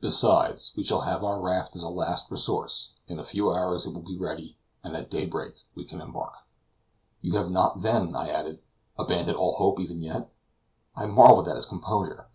Besides, 0.00 0.72
we 0.76 0.84
shall 0.84 1.00
have 1.00 1.24
our 1.24 1.40
raft 1.42 1.74
as 1.74 1.82
a 1.82 1.88
last 1.88 2.30
resource; 2.30 2.92
in 3.08 3.18
a 3.18 3.24
few 3.24 3.52
hours 3.52 3.84
it 3.84 3.92
will 3.92 4.00
be 4.00 4.16
ready, 4.16 4.56
and 4.84 4.94
at 4.94 5.10
daybreak 5.10 5.54
we 5.74 5.84
can 5.84 6.00
embark." 6.00 6.34
"You 7.20 7.34
have 7.36 7.50
not, 7.50 7.82
then," 7.82 8.14
I 8.14 8.28
added, 8.28 8.62
"abandoned 8.96 9.36
all 9.38 9.54
hope 9.54 9.80
even 9.80 10.02
yet?" 10.02 10.30
I 10.94 11.06
marveled 11.06 11.48
at 11.48 11.56
his 11.56 11.66
composure. 11.66 12.28